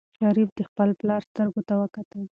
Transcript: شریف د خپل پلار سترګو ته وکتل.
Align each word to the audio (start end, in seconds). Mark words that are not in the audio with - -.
شریف 0.17 0.49
د 0.57 0.59
خپل 0.69 0.89
پلار 0.99 1.21
سترګو 1.29 1.61
ته 1.67 1.73
وکتل. 1.81 2.21